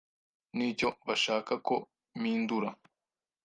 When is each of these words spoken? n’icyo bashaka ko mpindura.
n’icyo 0.55 0.89
bashaka 1.07 1.53
ko 1.67 1.75
mpindura. 2.19 2.69